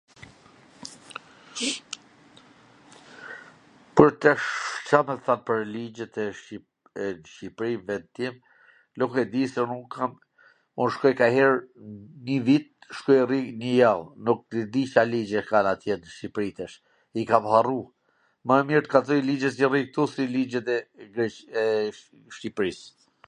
[3.95, 4.45] Po tash,
[4.87, 6.71] Ca me t than pwr ligjet e Shqipris,
[7.03, 8.35] e n Shqipri, ven tim,
[9.03, 10.13] nuk e di se un kam...
[10.85, 11.93] un shkoj kanjher nw
[12.31, 12.67] nji vit,
[13.03, 16.75] shkoj rri nji jav, nuk e di Ca ligjesh kan atje n Shqipri tash,
[17.19, 17.81] i kam harru,
[18.47, 20.83] ma mir t kallzoj ligjet qw rri ktu si ligjet e
[21.13, 21.35] Greq...
[21.59, 21.89] eee...
[22.39, 22.79] Shqipris.